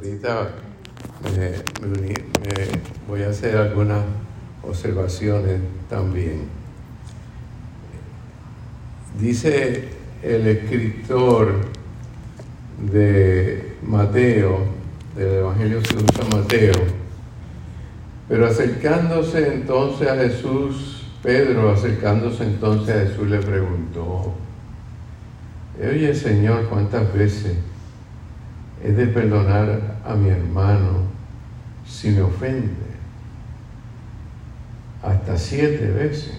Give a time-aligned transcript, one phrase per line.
[0.00, 0.48] ahorita
[1.36, 1.50] me,
[3.06, 4.02] voy a hacer algunas
[4.62, 6.44] observaciones también.
[9.20, 9.88] Dice
[10.22, 11.54] el escritor
[12.90, 14.60] de Mateo,
[15.16, 16.72] del Evangelio según San Mateo,
[18.26, 24.32] pero acercándose entonces a Jesús, Pedro acercándose entonces a Jesús le preguntó,
[25.78, 27.58] oye Señor, ¿cuántas veces
[28.82, 31.08] he de perdonar a mi hermano
[31.86, 32.90] si me ofende?
[35.02, 36.32] Hasta siete veces.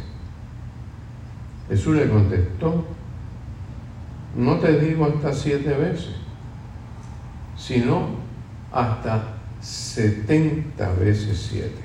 [1.68, 2.86] Jesús le contestó,
[4.36, 6.16] no te digo hasta siete veces,
[7.58, 8.10] sino
[8.72, 9.24] hasta
[9.62, 11.82] setenta veces siete.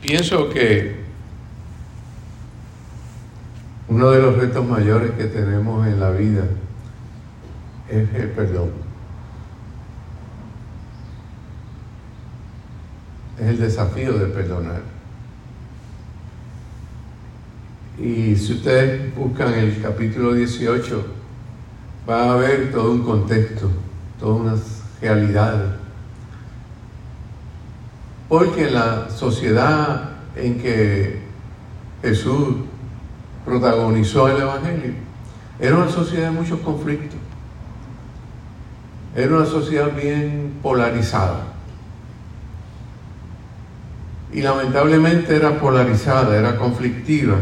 [0.00, 1.05] Pienso que
[3.88, 6.44] uno de los retos mayores que tenemos en la vida
[7.88, 8.70] es el perdón.
[13.38, 14.82] Es el desafío de perdonar.
[17.98, 21.06] Y si ustedes buscan el capítulo 18,
[22.06, 23.70] van a ver todo un contexto,
[24.18, 24.54] toda una
[25.00, 25.76] realidad.
[28.28, 31.20] Porque la sociedad en que
[32.02, 32.56] Jesús
[33.46, 34.92] protagonizó el Evangelio.
[35.58, 37.18] Era una sociedad de muchos conflictos.
[39.14, 41.44] Era una sociedad bien polarizada.
[44.32, 47.36] Y lamentablemente era polarizada, era conflictiva.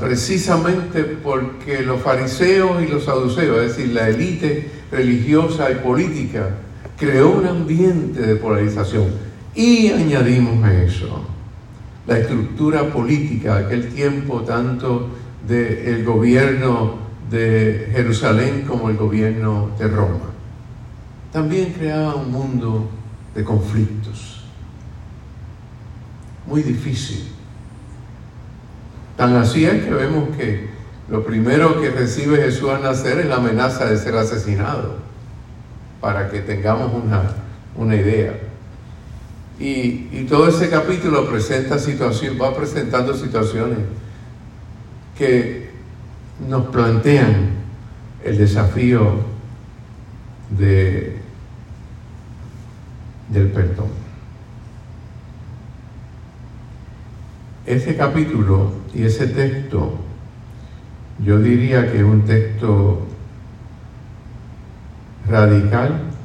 [0.00, 6.50] Precisamente porque los fariseos y los saduceos, es decir, la élite religiosa y política,
[6.98, 9.06] creó un ambiente de polarización.
[9.54, 11.35] Y añadimos a eso
[12.06, 15.08] la estructura política de aquel tiempo, tanto
[15.46, 20.30] del gobierno de Jerusalén como el gobierno de Roma.
[21.32, 22.88] También creaba un mundo
[23.34, 24.44] de conflictos,
[26.46, 27.28] muy difícil.
[29.16, 30.68] Tan así es que vemos que
[31.08, 34.96] lo primero que recibe Jesús al nacer es la amenaza de ser asesinado,
[36.00, 37.22] para que tengamos una,
[37.76, 38.45] una idea.
[39.58, 43.78] Y, todo ese capítulo presenta situaciones, va presentando situaciones
[45.16, 45.70] que
[46.46, 47.50] nos plantean
[48.24, 49.20] el desafío
[50.50, 51.16] de,
[53.30, 53.88] del perdón.
[57.64, 59.98] Ese capítulo y ese texto,
[61.24, 63.06] yo diría que es un texto
[65.28, 66.15] radical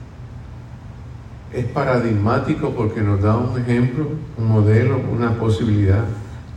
[1.54, 4.08] es paradigmático porque nos da un ejemplo,
[4.38, 6.06] un modelo, una posibilidad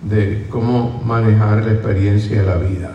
[0.03, 2.91] de cómo manejar la experiencia de la vida.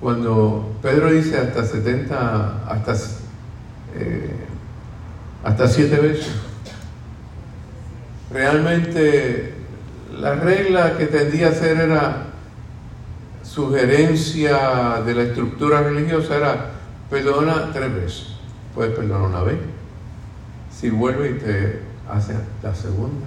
[0.00, 2.94] Cuando Pedro dice hasta 70, hasta,
[3.94, 4.34] eh,
[5.44, 6.32] hasta siete veces,
[8.32, 9.54] realmente
[10.18, 12.26] la regla que tendía a ser era
[13.42, 16.70] sugerencia de la estructura religiosa era
[17.12, 18.26] Perdona tres veces.
[18.74, 19.58] Puedes perdonar una vez.
[20.74, 23.26] Si vuelve y te hace la segunda,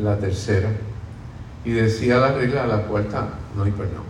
[0.00, 0.70] la tercera.
[1.64, 4.04] Y decía la regla, la cuarta no hay perdón.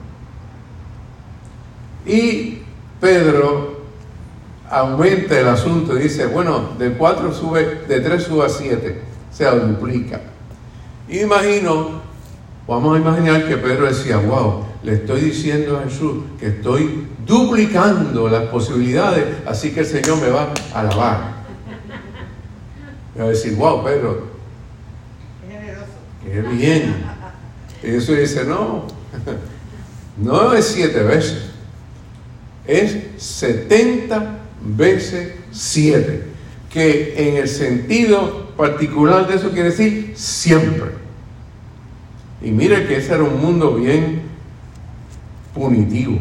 [2.05, 2.59] Y
[3.01, 3.81] Pedro
[4.69, 9.01] aumenta el asunto y dice, bueno, de cuatro sube, de tres sube a siete,
[9.33, 10.21] se duplica.
[11.09, 12.03] Imagino,
[12.69, 18.29] vamos a imaginar que Pedro decía, wow, le estoy diciendo a Jesús que estoy duplicando
[18.29, 21.41] las posibilidades, así que el Señor me va a alabar.
[23.15, 24.27] Me va a decir, wow, Pedro,
[26.25, 26.97] qué bien.
[27.83, 28.87] Y Jesús dice, no,
[30.17, 31.51] no es siete veces,
[32.67, 36.25] es setenta veces siete,
[36.71, 40.91] que en el sentido particular de eso quiere decir siempre.
[42.43, 44.30] Y mire que ese era un mundo bien
[45.55, 46.19] punitivo.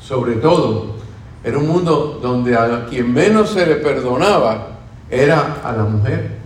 [0.00, 0.96] Sobre todo,
[1.44, 4.68] era un mundo donde a quien menos se le perdonaba
[5.10, 6.38] era a la mujer.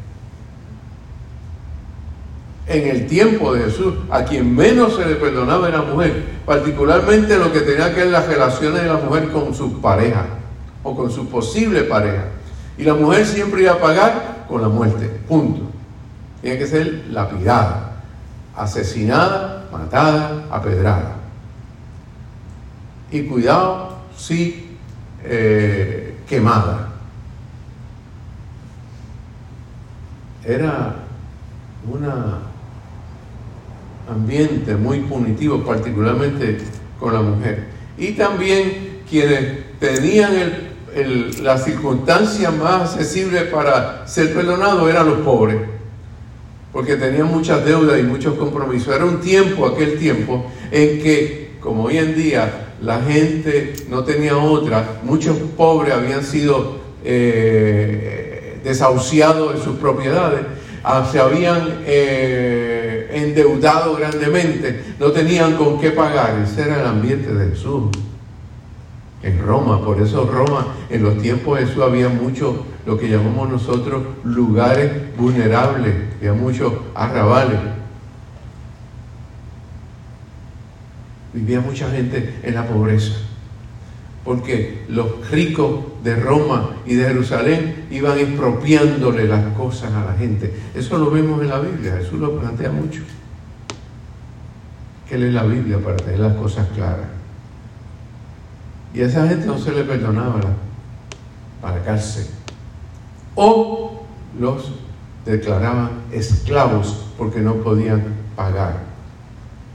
[2.66, 7.36] En el tiempo de Jesús, a quien menos se le perdonaba era la mujer, particularmente
[7.36, 10.26] lo que tenía que ver las relaciones de la mujer con su pareja
[10.82, 12.24] o con su posible pareja.
[12.78, 15.62] Y la mujer siempre iba a pagar con la muerte, punto.
[16.40, 18.02] Tiene que ser lapidada,
[18.56, 21.21] asesinada, matada, apedrada.
[23.12, 24.76] Y cuidado si
[25.24, 26.88] eh, quemada.
[30.44, 30.96] Era
[31.90, 32.38] una
[34.10, 36.58] ambiente muy punitivo, particularmente
[36.98, 37.68] con la mujer.
[37.98, 40.32] Y también quienes tenían
[41.42, 45.56] la circunstancia más accesible para ser perdonados eran los pobres,
[46.72, 48.94] porque tenían muchas deudas y muchos compromisos.
[48.94, 54.36] Era un tiempo, aquel tiempo, en que, como hoy en día, la gente no tenía
[54.36, 60.40] otra, muchos pobres habían sido eh, desahuciados de sus propiedades,
[60.82, 66.40] ah, se habían eh, endeudado grandemente, no tenían con qué pagar.
[66.44, 67.84] Ese era el ambiente de Jesús
[69.22, 69.80] en Roma.
[69.84, 74.90] Por eso Roma, en los tiempos de Jesús había muchos, lo que llamamos nosotros, lugares
[75.16, 77.58] vulnerables, había muchos arrabales.
[81.32, 83.14] Vivía mucha gente en la pobreza.
[84.24, 90.52] Porque los ricos de Roma y de Jerusalén iban expropiándole las cosas a la gente.
[90.74, 93.02] Eso lo vemos en la Biblia, Jesús lo plantea mucho.
[95.08, 97.08] Que lee la Biblia para tener las cosas claras.
[98.94, 100.40] Y a esa gente no se le perdonaba
[101.60, 102.26] para la cárcel.
[103.34, 104.04] O
[104.38, 104.72] los
[105.24, 108.02] declaraban esclavos porque no podían
[108.36, 108.91] pagar.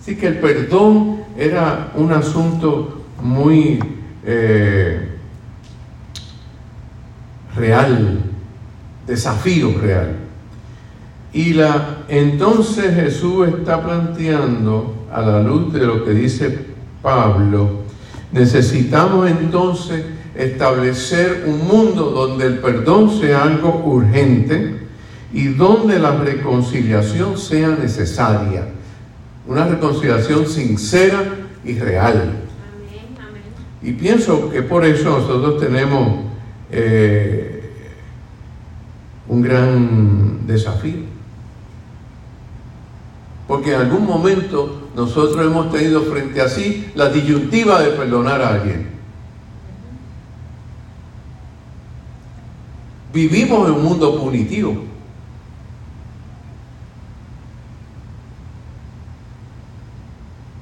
[0.08, 3.78] Así que el perdón era un asunto muy
[4.26, 5.06] eh,
[7.54, 8.22] real,
[9.06, 10.16] desafío real.
[11.34, 16.58] Y la, entonces Jesús está planteando, a la luz de lo que dice
[17.02, 17.82] Pablo,
[18.32, 20.06] necesitamos entonces
[20.36, 24.88] establecer un mundo donde el perdón sea algo urgente
[25.34, 28.77] y donde la reconciliación sea necesaria
[29.48, 31.24] una reconciliación sincera
[31.64, 32.44] y real.
[33.82, 36.26] Y pienso que por eso nosotros tenemos
[36.72, 37.72] eh,
[39.28, 41.08] un gran desafío.
[43.48, 48.56] Porque en algún momento nosotros hemos tenido frente a sí la disyuntiva de perdonar a
[48.56, 48.90] alguien.
[53.14, 54.84] Vivimos en un mundo punitivo.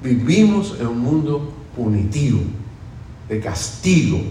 [0.05, 2.39] Vivimos en un mundo punitivo,
[3.27, 4.21] de castigo.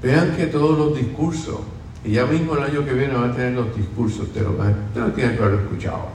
[0.00, 1.58] Vean que todos los discursos,
[2.04, 5.36] y ya mismo el año que viene van a tener los discursos, ustedes no tienen
[5.36, 6.10] que haberlo escuchado.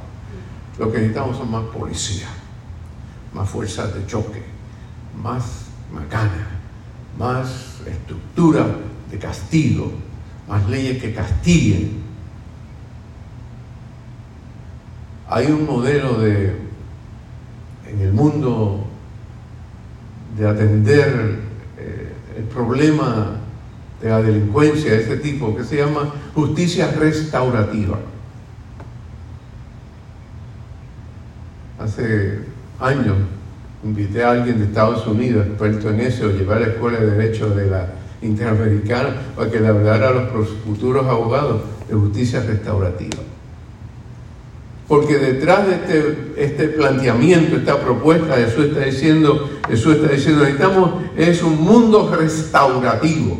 [0.79, 2.27] Lo que necesitamos son más policía,
[3.33, 4.43] más fuerzas de choque,
[5.21, 6.47] más macana,
[7.19, 8.65] más estructura
[9.11, 9.91] de castigo,
[10.47, 12.06] más leyes que castiguen
[15.29, 16.55] Hay un modelo de,
[17.89, 18.85] en el mundo
[20.37, 21.39] de atender
[21.77, 23.31] eh, el problema
[24.01, 27.97] de la delincuencia de este tipo que se llama justicia restaurativa.
[31.79, 32.39] Hace
[32.79, 33.17] años
[33.83, 37.49] invité a alguien de Estados Unidos, experto en eso, llevar a la Escuela de Derecho
[37.49, 37.87] de la
[38.21, 43.17] Interamericana para que le hablara a los futuros abogados de justicia restaurativa.
[44.87, 50.91] Porque detrás de este, este, planteamiento, esta propuesta, Jesús está diciendo, Jesús está diciendo, necesitamos,
[51.17, 53.37] es un mundo restaurativo,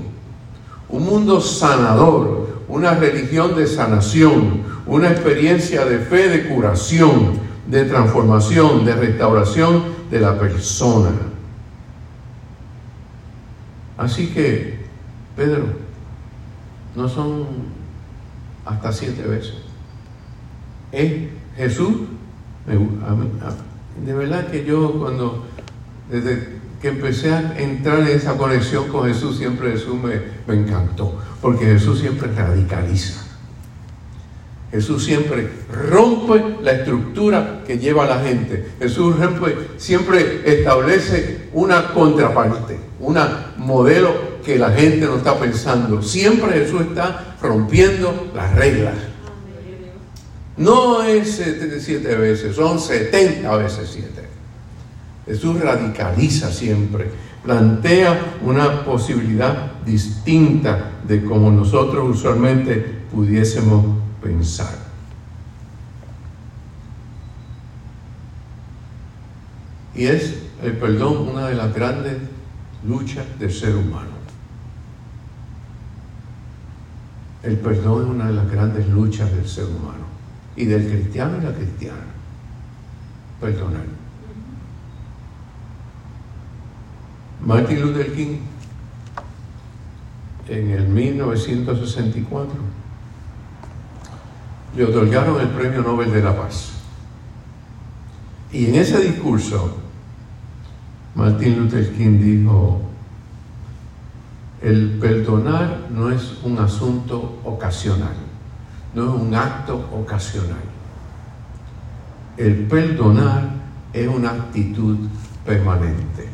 [0.90, 8.84] un mundo sanador, una religión de sanación, una experiencia de fe, de curación, de transformación,
[8.84, 11.12] de restauración de la persona.
[13.98, 14.80] Así que,
[15.36, 15.66] Pedro,
[16.96, 17.46] no son
[18.66, 19.67] hasta siete veces.
[20.92, 21.14] Es
[21.56, 21.94] Jesús,
[24.06, 25.46] de verdad que yo cuando,
[26.10, 31.20] desde que empecé a entrar en esa conexión con Jesús, siempre Jesús me, me encantó,
[31.42, 33.28] porque Jesús siempre radicaliza.
[34.72, 35.50] Jesús siempre
[35.90, 38.74] rompe la estructura que lleva a la gente.
[38.80, 39.16] Jesús
[39.78, 43.18] siempre establece una contraparte, un
[43.58, 46.02] modelo que la gente no está pensando.
[46.02, 48.94] Siempre Jesús está rompiendo las reglas.
[50.58, 51.40] No es
[51.80, 54.28] siete veces, son 70 veces siete.
[55.28, 57.12] Jesús radicaliza siempre,
[57.44, 62.76] plantea una posibilidad distinta de como nosotros usualmente
[63.14, 63.86] pudiésemos
[64.22, 64.88] pensar.
[69.94, 72.18] Y es el perdón una de las grandes
[72.88, 74.18] luchas del ser humano.
[77.44, 80.08] El perdón es una de las grandes luchas del ser humano
[80.58, 82.04] y del cristiano y la cristiana.
[83.40, 83.86] Perdonar.
[87.46, 88.40] Martin Luther King,
[90.50, 92.54] en el 1964,
[94.76, 96.74] le otorgaron el Premio Nobel de la Paz.
[98.52, 99.78] Y en ese discurso,
[101.16, 102.82] Martin Luther King dijo,
[104.62, 108.16] el perdonar no es un asunto ocasional,
[108.94, 110.58] no es un acto ocasional.
[112.38, 113.50] El perdonar
[113.94, 114.98] es una actitud
[115.46, 116.28] permanente.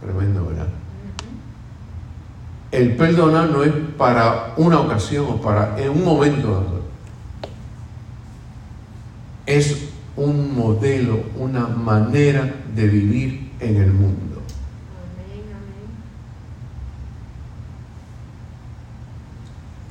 [0.00, 0.68] Tremendo, ¿verdad?
[2.70, 6.82] El perdonar no es para una ocasión o para en un momento dado.
[9.46, 14.27] Es un modelo, una manera de vivir en el mundo.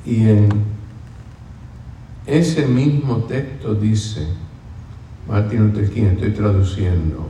[0.08, 0.48] Y en
[2.26, 4.26] ese mismo texto dice,
[5.28, 7.28] Martín Luther estoy traduciendo,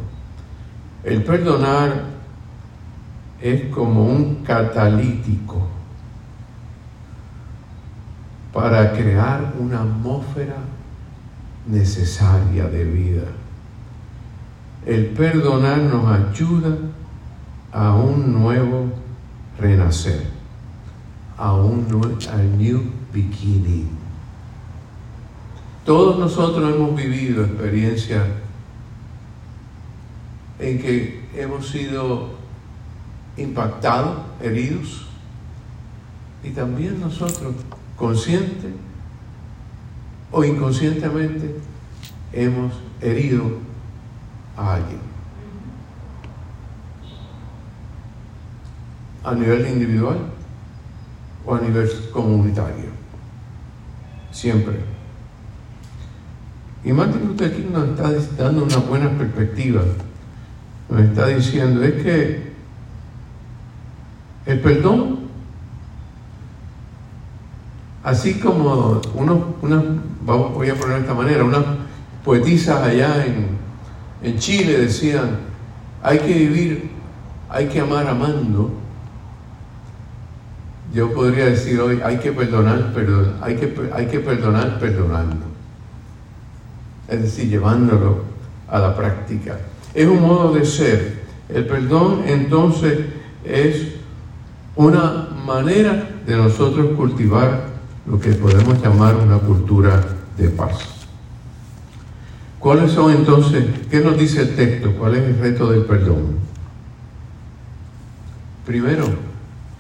[1.03, 2.05] el perdonar
[3.43, 5.67] es como un catalítico
[8.53, 10.59] para crear una atmósfera
[11.67, 13.25] necesaria de vida.
[14.87, 16.77] El perdonar nos ayuda
[17.73, 18.93] a un nuevo
[19.59, 20.38] renacer,
[21.39, 21.87] a un
[22.31, 23.89] a new beginning.
[25.85, 28.27] Todos nosotros hemos vivido experiencias
[30.59, 32.31] en que hemos sido
[33.37, 35.07] impactados, heridos,
[36.43, 37.55] y también nosotros,
[37.97, 38.73] consciente
[40.31, 41.55] o inconscientemente,
[42.33, 43.45] hemos herido
[44.57, 45.01] a alguien.
[49.25, 50.38] A nivel individual
[51.55, 52.91] a nivel comunitario.
[54.31, 54.77] Siempre.
[56.85, 59.83] Y Martin Luther King nos está dando una buena perspectiva.
[60.89, 62.53] Nos está diciendo, es que
[64.47, 65.19] el perdón,
[68.03, 69.83] así como uno, una,
[70.25, 71.65] voy a poner de esta manera, unas
[72.25, 73.59] poetisas allá en,
[74.23, 75.41] en Chile decían,
[76.03, 76.91] hay que vivir,
[77.51, 78.73] hay que amar amando.
[80.93, 85.47] Yo podría decir hoy, hay que perdonar, perdón, hay, que, hay que perdonar perdonando.
[87.09, 88.23] Es decir, llevándolo
[88.69, 89.59] a la práctica.
[89.95, 91.25] Es un modo de ser.
[91.49, 93.01] El perdón entonces
[93.45, 93.95] es
[94.77, 97.65] una manera de nosotros cultivar
[98.07, 100.01] lo que podemos llamar una cultura
[100.37, 100.79] de paz.
[102.59, 104.93] ¿Cuáles son entonces, qué nos dice el texto?
[104.93, 106.39] ¿Cuál es el reto del perdón?
[108.67, 109.07] Primero,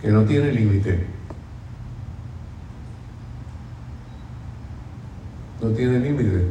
[0.00, 1.06] que no tiene límite.
[5.62, 6.46] No tiene límite.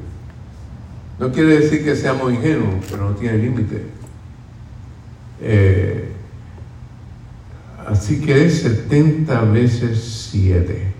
[1.19, 3.83] No quiere decir que seamos ingenuos, pero no tiene límite.
[5.41, 6.07] Eh,
[7.87, 10.93] Así que es 70 veces 7.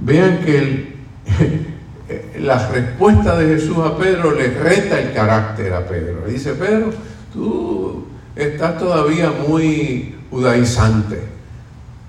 [0.00, 0.94] Vean que
[2.40, 6.24] la respuesta de Jesús a Pedro le reta el carácter a Pedro.
[6.26, 6.92] dice, Pedro,
[7.32, 11.20] tú estás todavía muy judaizante,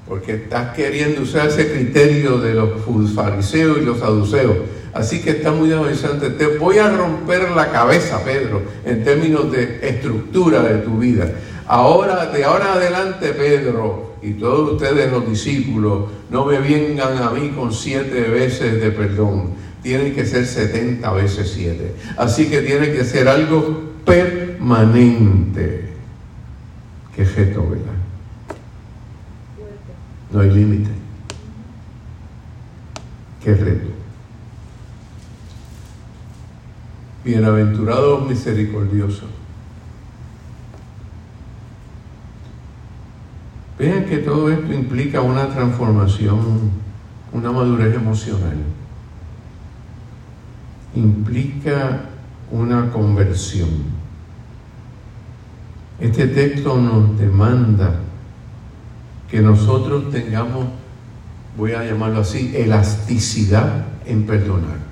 [0.08, 2.70] porque estás queriendo usar ese criterio de los
[3.14, 4.58] fariseos y los saduceos.
[4.94, 6.30] Así que está muy judaizante.
[6.30, 11.30] Te voy a romper la cabeza, Pedro, en términos de estructura de tu vida.
[11.68, 17.50] Ahora, de ahora adelante, Pedro, y todos ustedes los discípulos, no me vengan a mí
[17.50, 19.50] con siete veces de perdón.
[19.82, 21.94] Tienen que ser setenta veces siete.
[22.18, 25.90] Así que tiene que ser algo permanente.
[27.16, 28.05] Qué jeto, ¿verdad?
[30.32, 30.92] No hay límite.
[33.44, 33.90] Qué reto.
[37.24, 39.30] Bienaventurados misericordiosos
[43.78, 46.72] Vean que todo esto implica una transformación,
[47.34, 48.58] una madurez emocional.
[50.96, 52.06] Implica
[52.52, 53.68] una conversión.
[56.00, 58.00] Este texto nos demanda
[59.30, 60.68] que nosotros tengamos,
[61.58, 64.86] voy a llamarlo así, elasticidad en perdonar.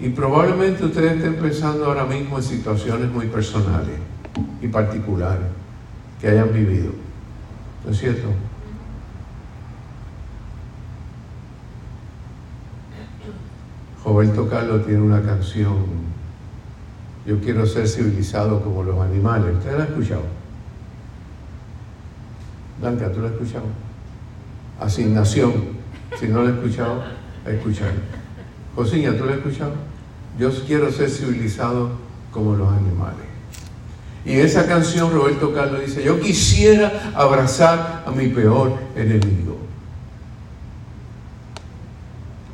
[0.00, 3.96] Y probablemente ustedes estén pensando ahora mismo en situaciones muy personales
[4.60, 5.46] y particulares
[6.20, 6.92] que hayan vivido.
[7.84, 8.28] ¿No es cierto?
[14.04, 15.76] Roberto Carlos tiene una canción,
[17.26, 19.56] Yo quiero ser civilizado como los animales.
[19.56, 20.22] ¿Usted la ha escuchado?
[22.80, 23.64] Blanca, ¿tú la has escuchado?
[24.78, 25.52] Asignación.
[26.18, 27.02] Si no la has escuchado,
[27.46, 27.92] escuchar.
[28.76, 29.72] Josiña, ¿tú la has escuchado?
[30.38, 31.92] Yo quiero ser civilizado
[32.30, 33.24] como los animales.
[34.26, 39.58] Y esa canción Roberto Carlos dice, yo quisiera abrazar a mi peor enemigo.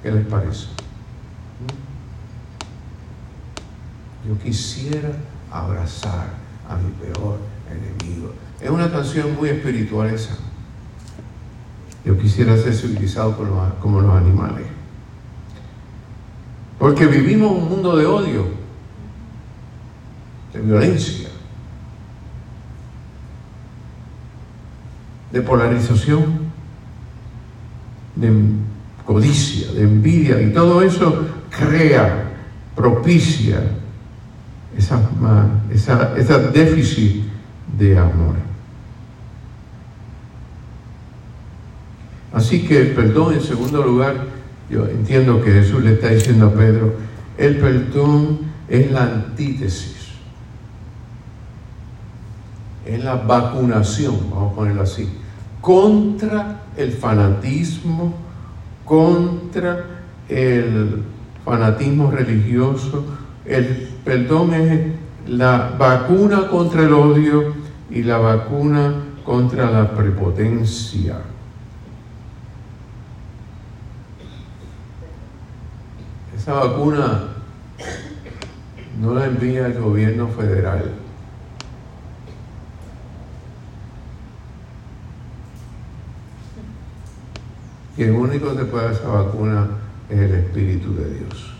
[0.02, 0.79] ¿Qué les parece?
[4.26, 5.10] Yo quisiera
[5.50, 6.28] abrazar
[6.68, 7.38] a mi peor
[7.70, 8.32] enemigo.
[8.60, 10.36] Es una canción muy espiritual esa.
[12.04, 13.36] Yo quisiera ser civilizado
[13.80, 14.66] como los animales.
[16.78, 18.46] Porque vivimos un mundo de odio,
[20.52, 21.28] de violencia,
[25.32, 26.50] de polarización,
[28.16, 28.32] de
[29.04, 32.30] codicia, de envidia, y todo eso crea,
[32.74, 33.60] propicia
[34.76, 35.00] esa,
[35.72, 37.24] esa, esa déficit
[37.78, 38.36] de amor.
[42.32, 44.24] Así que el perdón, en segundo lugar,
[44.70, 46.94] yo entiendo que Jesús le está diciendo a Pedro,
[47.36, 50.10] el perdón es la antítesis,
[52.86, 55.08] es la vacunación, vamos a ponerlo así,
[55.60, 58.14] contra el fanatismo,
[58.84, 59.84] contra
[60.28, 61.02] el
[61.44, 63.04] fanatismo religioso.
[63.44, 64.86] El perdón es
[65.26, 67.54] la vacuna contra el odio
[67.90, 71.18] y la vacuna contra la prepotencia.
[76.36, 77.24] Esa vacuna
[79.00, 80.92] no la envía el gobierno federal.
[88.02, 89.68] el único que puede dar esa vacuna
[90.08, 91.59] es el Espíritu de Dios.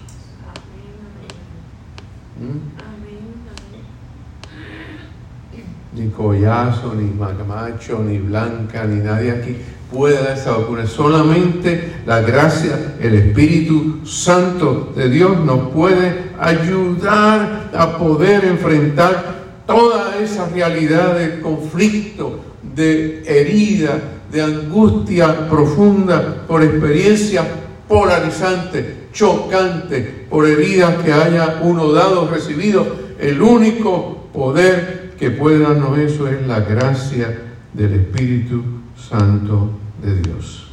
[5.93, 9.57] Ni Collazo, ni Macamacho, ni Blanca, ni nadie aquí
[9.93, 10.87] puede dar esa vacuna.
[10.87, 20.17] Solamente la gracia, el Espíritu Santo de Dios nos puede ayudar a poder enfrentar toda
[20.19, 22.41] esa realidad de conflicto,
[22.75, 23.99] de herida,
[24.33, 27.45] de angustia profunda por experiencias
[27.89, 32.87] polarizantes, chocantes, por heridas que haya uno dado, recibido.
[33.19, 37.43] El único poder que puede darnos eso es la gracia
[37.75, 38.63] del Espíritu
[38.97, 40.69] Santo de Dios.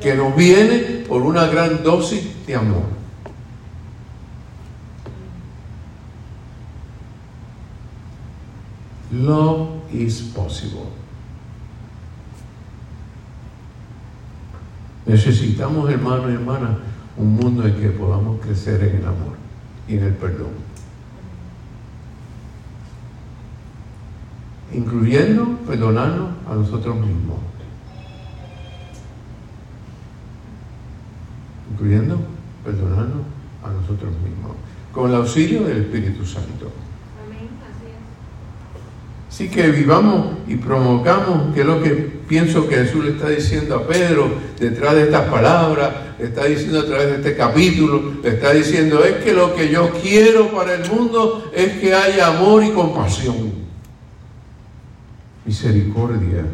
[0.00, 2.96] Que nos viene por una gran dosis de amor.
[9.12, 10.80] Love is possible.
[15.06, 16.70] Necesitamos, hermanos y hermanas,
[17.16, 19.36] un mundo en que podamos crecer en el amor
[19.88, 20.50] y en el perdón.
[24.72, 27.38] Incluyendo perdonarnos a nosotros mismos.
[31.72, 32.18] Incluyendo
[32.64, 33.22] perdonarnos
[33.64, 34.52] a nosotros mismos.
[34.92, 36.70] Con el auxilio del Espíritu Santo.
[39.36, 43.76] Así que vivamos y promovamos, que es lo que pienso que Jesús le está diciendo
[43.76, 48.30] a Pedro detrás de estas palabras, le está diciendo a través de este capítulo, le
[48.30, 52.64] está diciendo, es que lo que yo quiero para el mundo es que haya amor
[52.64, 53.52] y compasión,
[55.44, 56.46] misericordia.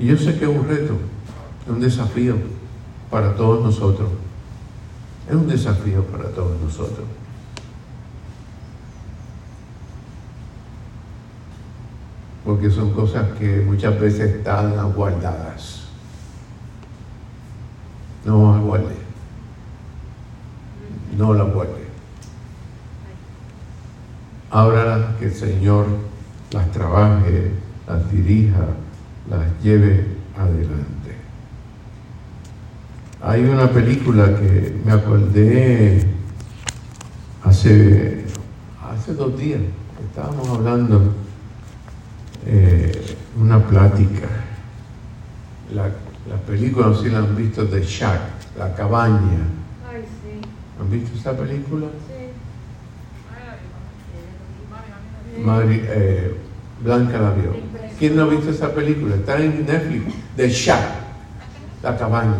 [0.00, 0.96] Y yo sé que es un reto,
[1.64, 2.34] es un desafío
[3.08, 4.10] para todos nosotros,
[5.28, 7.06] es un desafío para todos nosotros.
[12.44, 15.84] Porque son cosas que muchas veces están aguardadas.
[18.24, 18.96] No aguarde.
[21.16, 21.82] No la guarde.
[24.50, 25.86] Ahora que el Señor
[26.50, 27.52] las trabaje,
[27.86, 28.66] las dirija,
[29.30, 31.16] las lleve adelante.
[33.22, 36.04] Hay una película que me acordé
[37.44, 38.24] hace,
[38.82, 39.60] hace dos días,
[40.08, 41.14] estábamos hablando
[42.46, 44.28] eh, una plática.
[45.74, 48.20] La, la película, no sé si la han visto, de Shack,
[48.58, 49.46] La Cabaña.
[50.80, 51.86] ¿Han visto esa película?
[52.08, 52.12] Sí.
[55.44, 56.34] Eh,
[56.82, 57.54] Blanca la vio.
[57.98, 59.14] ¿Quién no ha visto esa película?
[59.14, 60.82] Está en Netflix, de Shack,
[61.82, 62.34] La Cabaña.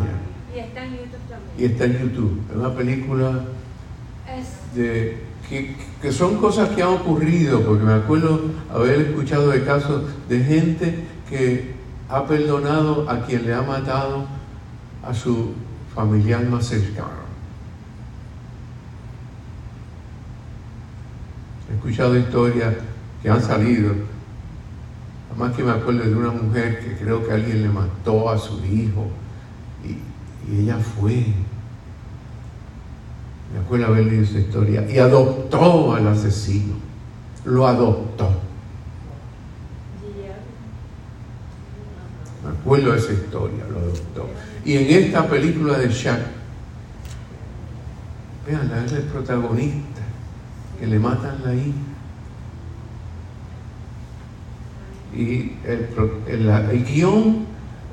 [0.55, 1.59] Y está en YouTube también.
[1.59, 2.41] Y está en YouTube.
[2.51, 3.45] Es una película
[4.75, 5.19] de
[6.01, 8.41] que, son cosas que han ocurrido, porque me acuerdo
[8.73, 11.75] haber escuchado de casos de gente que
[12.09, 14.25] ha perdonado a quien le ha matado
[15.03, 15.53] a su
[15.95, 17.23] familiar más cercano.
[21.71, 22.75] He escuchado historias
[23.23, 23.93] que han salido,
[25.31, 28.65] además que me acuerdo de una mujer que creo que alguien le mató a su
[28.65, 29.09] hijo
[29.85, 31.27] y, y ella fue
[33.61, 34.87] Acuerdo haber leído esa historia.
[34.91, 36.75] Y adoptó al asesino.
[37.45, 38.29] Lo adoptó.
[42.45, 44.29] Me acuerdo de esa historia, lo adoptó.
[44.65, 46.21] Y en esta película de Shaq,
[48.47, 50.03] vean, es el protagonista,
[50.79, 51.73] que le matan la hija.
[55.15, 55.89] Y el,
[56.27, 57.47] el, el guion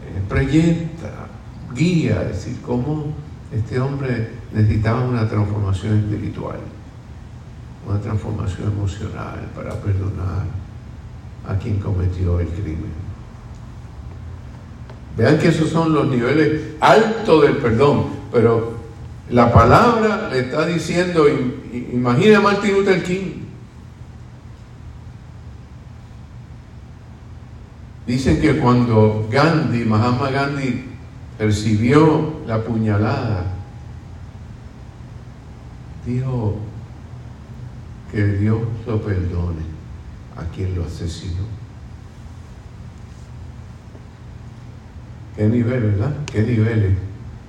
[0.06, 1.28] eh, proyecta,
[1.76, 3.14] guía, es decir, cómo
[3.52, 6.60] este hombre necesitaba una transformación espiritual,
[7.88, 10.46] una transformación emocional para perdonar
[11.48, 13.10] a quien cometió el crimen.
[15.18, 18.74] Vean que esos son los niveles altos del perdón, pero
[19.30, 21.26] la palabra le está diciendo,
[21.92, 23.40] imagina a Martin Luther King.
[28.08, 30.86] Dicen que cuando Gandhi, Mahatma Gandhi,
[31.38, 33.59] recibió la puñalada,
[36.06, 36.58] dijo
[38.12, 39.64] que Dios lo perdone
[40.38, 41.44] a quien lo asesinó.
[45.36, 46.14] ¿Qué nivel, verdad?
[46.32, 46.98] ¿Qué niveles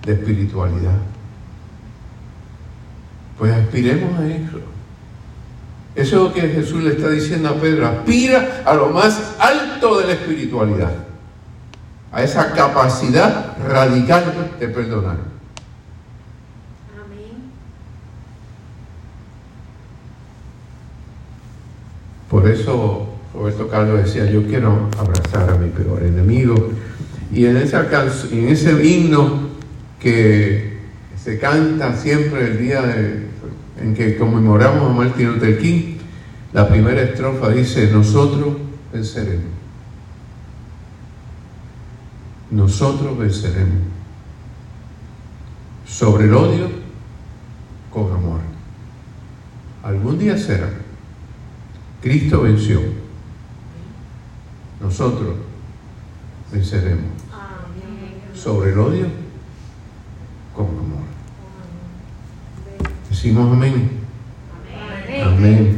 [0.04, 0.98] de espiritualidad?
[3.38, 4.60] Pues aspiremos a eso.
[5.94, 7.88] Eso es lo que Jesús le está diciendo a Pedro.
[7.88, 10.92] Aspira a lo más alto de la espiritualidad.
[12.12, 15.16] A esa capacidad radical de perdonar.
[16.94, 17.50] Amén.
[22.28, 26.70] Por eso Roberto Carlos decía, yo quiero abrazar a mi peor enemigo
[27.32, 27.86] y en, esa
[28.32, 29.50] en ese himno
[30.00, 30.78] que
[31.22, 32.82] se canta siempre el día
[33.80, 35.58] en que conmemoramos a Martin Luther
[36.52, 38.56] la primera estrofa dice, nosotros
[38.92, 39.44] venceremos.
[42.50, 43.84] Nosotros venceremos.
[45.86, 46.68] Sobre el odio,
[47.92, 48.40] con amor.
[49.84, 50.68] Algún día será.
[52.02, 52.80] Cristo venció.
[54.80, 55.36] Nosotros
[56.50, 57.04] venceremos
[58.34, 59.06] sobre el odio
[60.56, 61.04] con amor.
[63.08, 63.90] Decimos amén.
[65.22, 65.76] Amén.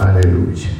[0.00, 0.72] Aleluya.